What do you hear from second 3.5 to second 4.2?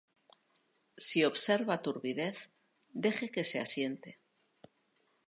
asiente.